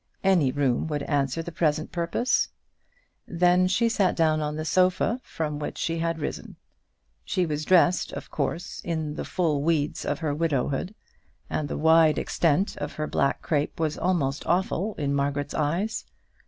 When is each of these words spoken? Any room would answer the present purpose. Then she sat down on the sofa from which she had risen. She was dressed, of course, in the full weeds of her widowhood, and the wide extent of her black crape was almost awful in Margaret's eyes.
Any 0.23 0.51
room 0.51 0.87
would 0.87 1.03
answer 1.03 1.43
the 1.43 1.51
present 1.51 1.91
purpose. 1.91 2.49
Then 3.27 3.67
she 3.67 3.87
sat 3.87 4.15
down 4.15 4.41
on 4.41 4.55
the 4.55 4.65
sofa 4.65 5.21
from 5.23 5.59
which 5.59 5.77
she 5.77 5.99
had 5.99 6.17
risen. 6.17 6.55
She 7.23 7.45
was 7.45 7.65
dressed, 7.65 8.11
of 8.13 8.31
course, 8.31 8.81
in 8.83 9.13
the 9.13 9.23
full 9.25 9.61
weeds 9.61 10.03
of 10.03 10.17
her 10.17 10.33
widowhood, 10.33 10.95
and 11.51 11.69
the 11.69 11.77
wide 11.77 12.17
extent 12.17 12.75
of 12.77 12.93
her 12.93 13.05
black 13.05 13.43
crape 13.43 13.79
was 13.79 13.95
almost 13.95 14.43
awful 14.47 14.95
in 14.97 15.13
Margaret's 15.13 15.53
eyes. 15.53 16.03